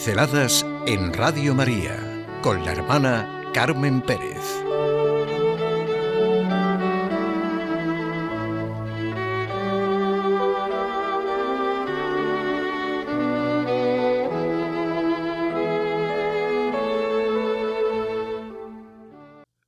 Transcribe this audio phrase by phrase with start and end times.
[0.00, 4.40] Pinceladas en Radio María con la hermana Carmen Pérez.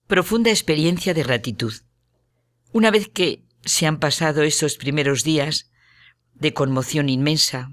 [0.06, 1.74] Profunda experiencia de gratitud.
[2.72, 5.70] Una vez que se han pasado esos primeros días
[6.32, 7.70] de conmoción inmensa,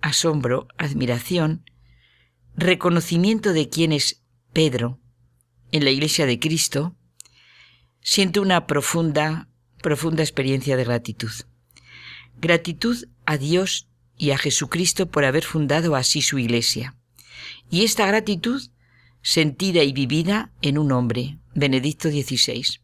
[0.00, 1.64] asombro, admiración,
[2.56, 4.22] reconocimiento de quién es
[4.52, 5.00] Pedro
[5.72, 6.96] en la Iglesia de Cristo,
[8.00, 9.48] siento una profunda,
[9.82, 11.32] profunda experiencia de gratitud.
[12.40, 16.96] Gratitud a Dios y a Jesucristo por haber fundado así su Iglesia.
[17.70, 18.62] Y esta gratitud
[19.22, 22.80] sentida y vivida en un hombre, Benedicto XVI.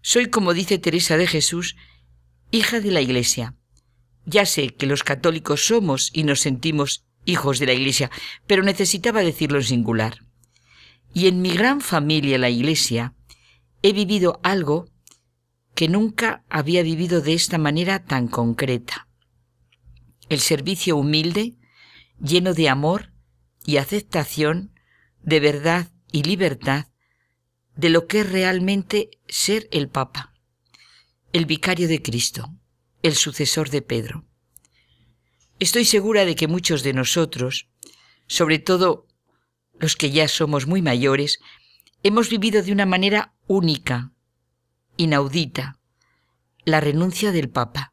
[0.00, 1.76] Soy, como dice Teresa de Jesús,
[2.50, 3.54] hija de la Iglesia,
[4.24, 8.10] ya sé que los católicos somos y nos sentimos hijos de la Iglesia,
[8.46, 10.26] pero necesitaba decirlo en singular.
[11.12, 13.14] Y en mi gran familia, la Iglesia,
[13.82, 14.88] he vivido algo
[15.74, 19.08] que nunca había vivido de esta manera tan concreta.
[20.28, 21.56] El servicio humilde,
[22.20, 23.12] lleno de amor
[23.64, 24.74] y aceptación,
[25.22, 26.86] de verdad y libertad,
[27.76, 30.34] de lo que es realmente ser el Papa,
[31.32, 32.54] el vicario de Cristo,
[33.02, 34.24] el sucesor de Pedro.
[35.58, 37.68] Estoy segura de que muchos de nosotros,
[38.26, 39.06] sobre todo
[39.78, 41.38] los que ya somos muy mayores,
[42.02, 44.12] hemos vivido de una manera única,
[44.96, 45.78] inaudita,
[46.64, 47.92] la renuncia del Papa.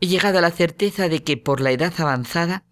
[0.00, 2.64] He llegado a la certeza de que por la edad avanzada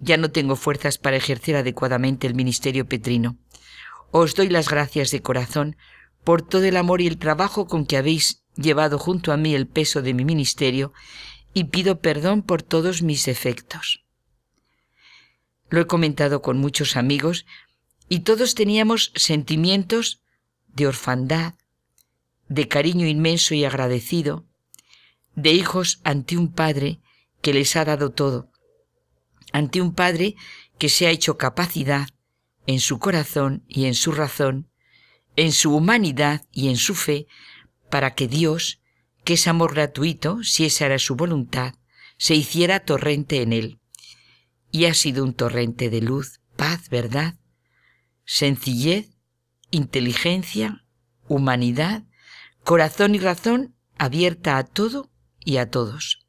[0.00, 3.38] ya no tengo fuerzas para ejercer adecuadamente el ministerio petrino.
[4.10, 5.76] Os doy las gracias de corazón
[6.24, 9.66] por todo el amor y el trabajo con que habéis llevado junto a mí el
[9.66, 10.92] peso de mi ministerio
[11.54, 14.04] y pido perdón por todos mis defectos.
[15.68, 17.46] Lo he comentado con muchos amigos
[18.08, 20.22] y todos teníamos sentimientos
[20.68, 21.54] de orfandad,
[22.48, 24.44] de cariño inmenso y agradecido,
[25.34, 27.00] de hijos ante un Padre
[27.40, 28.50] que les ha dado todo,
[29.52, 30.36] ante un Padre
[30.78, 32.08] que se ha hecho capacidad
[32.66, 34.68] en su corazón y en su razón,
[35.36, 37.26] en su humanidad y en su fe,
[37.92, 38.80] para que Dios,
[39.22, 41.74] que es amor gratuito, si esa era su voluntad,
[42.16, 43.80] se hiciera torrente en él.
[44.70, 47.34] Y ha sido un torrente de luz, paz, verdad,
[48.24, 49.10] sencillez,
[49.70, 50.86] inteligencia,
[51.28, 52.04] humanidad,
[52.64, 55.10] corazón y razón abierta a todo
[55.44, 56.26] y a todos.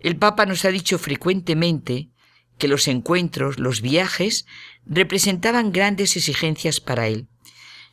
[0.00, 2.10] El Papa nos ha dicho frecuentemente
[2.58, 4.44] que los encuentros, los viajes,
[4.84, 7.28] representaban grandes exigencias para él.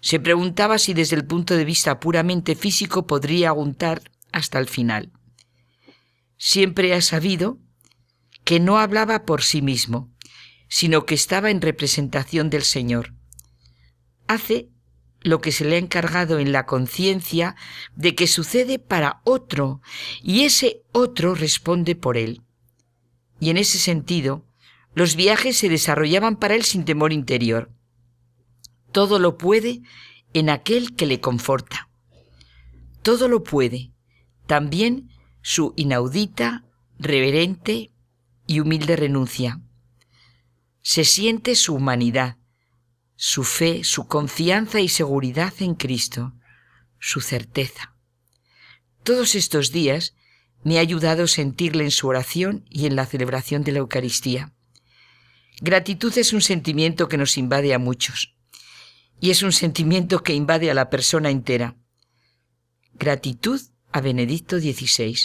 [0.05, 5.11] Se preguntaba si desde el punto de vista puramente físico podría aguantar hasta el final.
[6.37, 7.57] Siempre ha sabido
[8.43, 10.13] que no hablaba por sí mismo,
[10.67, 13.15] sino que estaba en representación del Señor.
[14.27, 14.69] Hace
[15.21, 17.55] lo que se le ha encargado en la conciencia
[17.95, 19.81] de que sucede para otro,
[20.21, 22.43] y ese otro responde por él.
[23.39, 24.45] Y en ese sentido,
[24.93, 27.74] los viajes se desarrollaban para él sin temor interior
[28.95, 29.81] todo lo puede
[30.31, 31.89] en aquel que le conforta.
[33.01, 33.91] Todo lo puede,
[34.47, 35.09] también
[35.41, 36.63] su inaudita,
[36.97, 37.91] reverente
[38.47, 39.59] y humilde renuncia.
[40.81, 42.37] Se siente su humanidad,
[43.17, 46.31] su fe, su confianza y seguridad en Cristo,
[46.97, 47.97] su certeza.
[49.03, 50.15] Todos estos días
[50.63, 54.53] me ha ayudado a sentirle en su oración y en la celebración de la Eucaristía.
[55.59, 58.34] Gratitud es un sentimiento que nos invade a muchos
[59.19, 61.75] y es un sentimiento que invade a la persona entera.
[62.93, 63.61] Gratitud
[63.91, 65.15] a Benedicto XVI.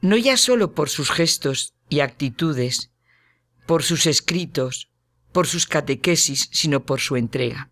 [0.00, 2.90] No ya solo por sus gestos y actitudes,
[3.66, 4.90] por sus escritos,
[5.32, 7.70] por sus catequesis, sino por su entrega,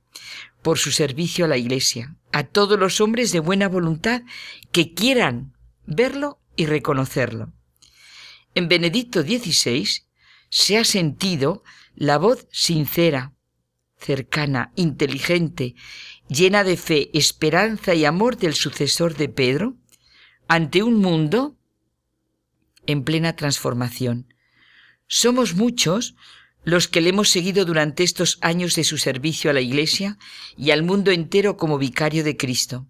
[0.62, 4.22] por su servicio a la Iglesia, a todos los hombres de buena voluntad
[4.72, 5.54] que quieran
[5.86, 7.52] verlo y reconocerlo.
[8.54, 9.88] En Benedicto XVI
[10.50, 11.62] se ha sentido
[11.94, 13.34] la voz sincera,
[13.98, 15.74] cercana, inteligente,
[16.28, 19.76] llena de fe, esperanza y amor del sucesor de Pedro,
[20.46, 21.56] ante un mundo
[22.86, 24.32] en plena transformación.
[25.06, 26.14] Somos muchos
[26.64, 30.18] los que le hemos seguido durante estos años de su servicio a la Iglesia
[30.56, 32.86] y al mundo entero como vicario de Cristo.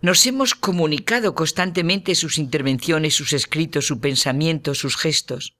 [0.00, 5.56] Nos hemos comunicado constantemente sus intervenciones, sus escritos, su pensamiento, sus gestos.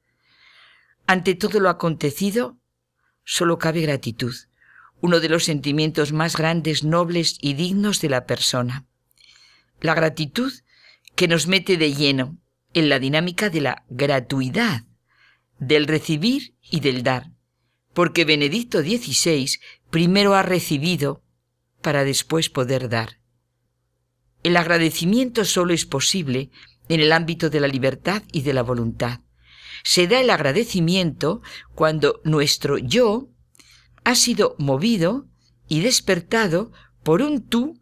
[1.06, 2.58] Ante todo lo acontecido,
[3.26, 4.34] solo cabe gratitud,
[5.02, 8.86] uno de los sentimientos más grandes, nobles y dignos de la persona.
[9.80, 10.52] La gratitud
[11.16, 12.38] que nos mete de lleno
[12.72, 14.84] en la dinámica de la gratuidad,
[15.58, 17.32] del recibir y del dar,
[17.92, 19.58] porque Benedicto XVI
[19.90, 21.22] primero ha recibido
[21.82, 23.18] para después poder dar.
[24.42, 26.50] El agradecimiento solo es posible
[26.88, 29.20] en el ámbito de la libertad y de la voluntad.
[29.84, 31.42] Se da el agradecimiento
[31.74, 33.28] cuando nuestro yo
[34.04, 35.26] ha sido movido
[35.68, 37.80] y despertado por un tú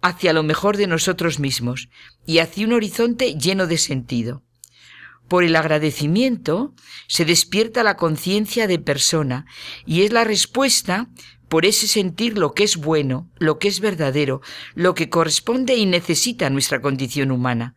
[0.00, 1.88] hacia lo mejor de nosotros mismos
[2.26, 4.44] y hacia un horizonte lleno de sentido.
[5.28, 6.74] Por el agradecimiento
[7.08, 9.46] se despierta la conciencia de persona
[9.84, 11.08] y es la respuesta
[11.48, 14.40] por ese sentir lo que es bueno, lo que es verdadero,
[14.74, 17.74] lo que corresponde y necesita nuestra condición humana.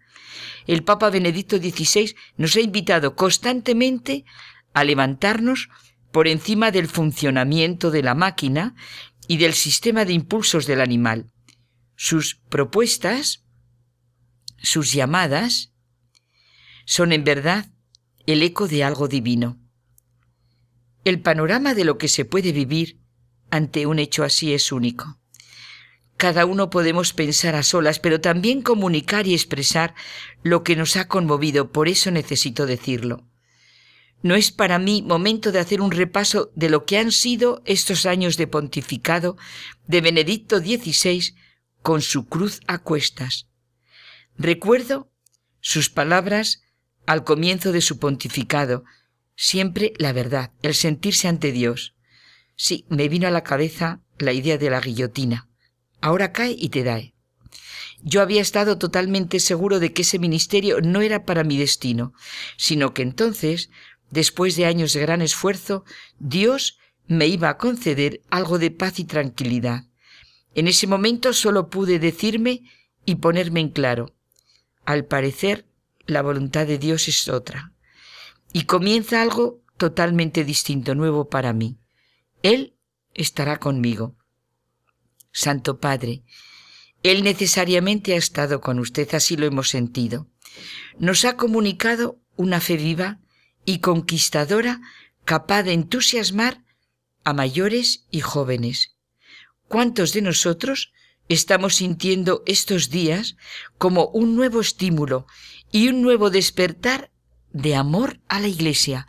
[0.66, 4.25] El Papa Benedicto XVI nos ha invitado constantemente
[4.74, 5.69] a levantarnos
[6.12, 8.75] por encima del funcionamiento de la máquina
[9.27, 11.31] y del sistema de impulsos del animal.
[11.95, 13.44] Sus propuestas,
[14.57, 15.71] sus llamadas,
[16.86, 17.68] son en verdad
[18.25, 19.60] el eco de algo divino.
[21.04, 23.00] El panorama de lo que se puede vivir
[23.51, 25.19] ante un hecho así es único.
[26.17, 29.95] Cada uno podemos pensar a solas, pero también comunicar y expresar
[30.43, 33.25] lo que nos ha conmovido, por eso necesito decirlo.
[34.21, 38.05] No es para mí momento de hacer un repaso de lo que han sido estos
[38.05, 39.37] años de pontificado
[39.87, 41.35] de Benedicto XVI
[41.81, 43.47] con su cruz a cuestas.
[44.37, 45.09] Recuerdo
[45.61, 46.61] sus palabras
[47.05, 48.83] al comienzo de su pontificado,
[49.35, 51.95] siempre la verdad, el sentirse ante Dios.
[52.61, 55.47] Sí, me vino a la cabeza la idea de la guillotina.
[56.01, 57.00] Ahora cae y te da.
[58.01, 62.11] Yo había estado totalmente seguro de que ese ministerio no era para mi destino,
[62.57, 63.69] sino que entonces,
[64.11, 65.85] después de años de gran esfuerzo,
[66.19, 66.77] Dios
[67.07, 69.85] me iba a conceder algo de paz y tranquilidad.
[70.53, 72.63] En ese momento solo pude decirme
[73.06, 74.17] y ponerme en claro.
[74.83, 75.65] Al parecer,
[76.07, 77.71] la voluntad de Dios es otra.
[78.51, 81.78] Y comienza algo totalmente distinto, nuevo para mí.
[82.44, 82.75] Él
[83.13, 84.15] estará conmigo.
[85.31, 86.24] Santo Padre,
[87.03, 90.27] Él necesariamente ha estado con usted, así lo hemos sentido.
[90.97, 93.19] Nos ha comunicado una fe viva
[93.65, 94.81] y conquistadora
[95.25, 96.63] capaz de entusiasmar
[97.24, 98.95] a mayores y jóvenes.
[99.68, 100.92] ¿Cuántos de nosotros
[101.27, 103.35] estamos sintiendo estos días
[103.77, 105.27] como un nuevo estímulo
[105.71, 107.12] y un nuevo despertar
[107.51, 109.07] de amor a la Iglesia,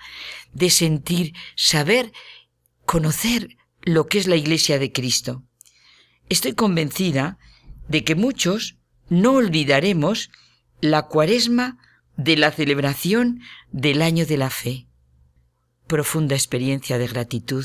[0.52, 2.12] de sentir, saber
[2.90, 5.44] conocer lo que es la Iglesia de Cristo.
[6.28, 7.38] Estoy convencida
[7.86, 8.78] de que muchos
[9.08, 10.32] no olvidaremos
[10.80, 11.78] la cuaresma
[12.16, 14.88] de la celebración del año de la fe.
[15.86, 17.64] Profunda experiencia de gratitud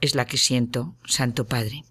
[0.00, 1.82] es la que siento, Santo Padre.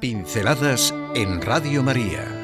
[0.00, 2.43] Pinceladas en Radio María